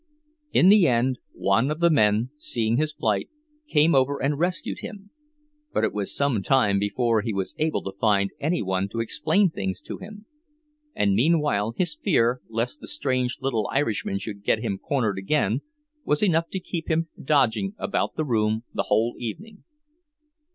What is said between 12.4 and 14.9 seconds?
lest the strange little Irishman should get him